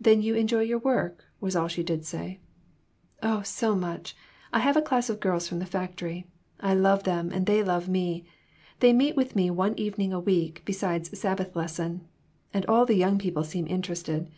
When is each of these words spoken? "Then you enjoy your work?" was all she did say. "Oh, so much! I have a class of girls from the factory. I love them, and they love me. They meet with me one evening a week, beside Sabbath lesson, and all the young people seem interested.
"Then 0.00 0.22
you 0.22 0.36
enjoy 0.36 0.60
your 0.60 0.78
work?" 0.78 1.24
was 1.40 1.56
all 1.56 1.66
she 1.66 1.82
did 1.82 2.04
say. 2.04 2.38
"Oh, 3.24 3.42
so 3.42 3.74
much! 3.74 4.14
I 4.52 4.60
have 4.60 4.76
a 4.76 4.80
class 4.80 5.10
of 5.10 5.18
girls 5.18 5.48
from 5.48 5.58
the 5.58 5.66
factory. 5.66 6.28
I 6.60 6.74
love 6.74 7.02
them, 7.02 7.32
and 7.32 7.44
they 7.44 7.60
love 7.64 7.88
me. 7.88 8.24
They 8.78 8.92
meet 8.92 9.16
with 9.16 9.34
me 9.34 9.50
one 9.50 9.76
evening 9.76 10.12
a 10.12 10.20
week, 10.20 10.62
beside 10.64 11.06
Sabbath 11.06 11.56
lesson, 11.56 12.06
and 12.54 12.64
all 12.66 12.86
the 12.86 12.94
young 12.94 13.18
people 13.18 13.42
seem 13.42 13.66
interested. 13.66 14.30